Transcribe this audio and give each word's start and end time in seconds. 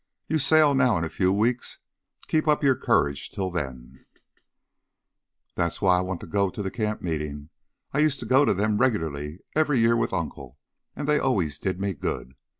You 0.27 0.39
sail 0.39 0.73
now 0.73 0.97
in 0.97 1.03
a 1.03 1.09
few 1.09 1.31
weeks. 1.31 1.77
Keep 2.25 2.47
up 2.47 2.63
your 2.63 2.73
courage 2.75 3.29
till 3.29 3.51
then" 3.51 4.03
"That's 5.55 5.79
why 5.79 5.99
I 5.99 6.01
want 6.01 6.21
to 6.21 6.25
go 6.25 6.49
to 6.49 6.63
the 6.63 6.71
camp 6.71 7.03
meeting. 7.03 7.49
I 7.93 7.99
used 7.99 8.19
to 8.21 8.25
go 8.25 8.43
to 8.43 8.55
them 8.55 8.79
regularly 8.79 9.41
every 9.55 9.77
year 9.79 9.95
with 9.95 10.11
Uncle, 10.11 10.57
and 10.95 11.07
they 11.07 11.19
always 11.19 11.59
did 11.59 11.79
me 11.79 11.93
good. 11.93 12.33